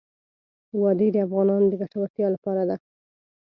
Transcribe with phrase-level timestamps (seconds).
[0.81, 2.75] وادي د افغانانو د ګټورتیا برخه ده.